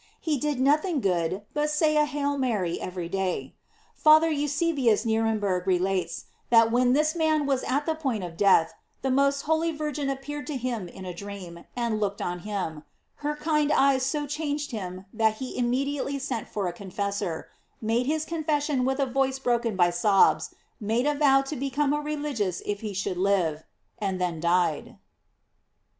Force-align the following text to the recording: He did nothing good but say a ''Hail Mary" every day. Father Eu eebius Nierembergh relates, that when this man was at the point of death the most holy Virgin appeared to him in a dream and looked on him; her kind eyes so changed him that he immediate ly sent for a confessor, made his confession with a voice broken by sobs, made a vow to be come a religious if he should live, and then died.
He 0.19 0.39
did 0.39 0.59
nothing 0.59 0.99
good 0.99 1.43
but 1.53 1.69
say 1.69 1.95
a 1.95 2.07
''Hail 2.07 2.39
Mary" 2.39 2.81
every 2.81 3.07
day. 3.07 3.53
Father 3.95 4.29
Eu 4.31 4.47
eebius 4.47 5.05
Nierembergh 5.05 5.67
relates, 5.67 6.25
that 6.49 6.71
when 6.71 6.93
this 6.93 7.13
man 7.13 7.45
was 7.45 7.61
at 7.65 7.85
the 7.85 7.93
point 7.93 8.23
of 8.23 8.35
death 8.35 8.73
the 9.03 9.11
most 9.11 9.41
holy 9.41 9.71
Virgin 9.71 10.09
appeared 10.09 10.47
to 10.47 10.57
him 10.57 10.87
in 10.87 11.05
a 11.05 11.13
dream 11.13 11.65
and 11.75 11.99
looked 11.99 12.19
on 12.19 12.39
him; 12.39 12.81
her 13.17 13.35
kind 13.35 13.71
eyes 13.71 14.01
so 14.03 14.25
changed 14.25 14.71
him 14.71 15.05
that 15.13 15.35
he 15.35 15.55
immediate 15.55 16.07
ly 16.07 16.17
sent 16.17 16.47
for 16.47 16.67
a 16.67 16.73
confessor, 16.73 17.47
made 17.79 18.07
his 18.07 18.25
confession 18.25 18.83
with 18.85 18.99
a 18.99 19.05
voice 19.05 19.37
broken 19.37 19.75
by 19.75 19.91
sobs, 19.91 20.55
made 20.79 21.05
a 21.05 21.13
vow 21.13 21.43
to 21.43 21.55
be 21.55 21.69
come 21.69 21.93
a 21.93 21.99
religious 22.01 22.63
if 22.65 22.81
he 22.81 22.91
should 22.91 23.17
live, 23.17 23.65
and 23.99 24.19
then 24.19 24.39
died. 24.39 24.97